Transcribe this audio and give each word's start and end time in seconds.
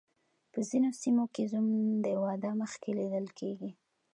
په 0.51 0.59
ځینو 0.69 0.89
سیمو 1.01 1.25
کې 1.33 1.43
زوم 1.51 1.65
د 2.05 2.07
واده 2.23 2.51
مخکې 2.61 2.89
لیدل 2.99 3.25
کیږي. 3.39 3.71